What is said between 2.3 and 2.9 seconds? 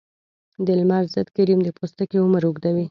اوږدوي.